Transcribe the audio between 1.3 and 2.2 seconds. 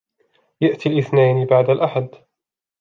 بعد الأحد.